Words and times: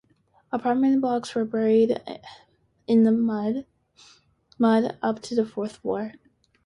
Apartment 0.51 0.99
blocks 0.99 1.35
were 1.35 1.45
buried 1.45 2.01
in 2.87 3.21
mud 4.57 4.97
up 4.99 5.21
to 5.21 5.35
the 5.35 5.45
fourth 5.45 5.75
floor. 5.75 6.13